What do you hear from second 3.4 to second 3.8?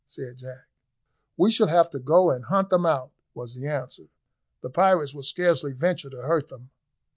the